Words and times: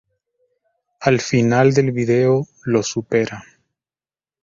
Al 1.01 1.19
final 1.21 1.75
del 1.75 1.91
video, 1.91 2.47
lo 2.63 2.81
supera. 2.81 3.43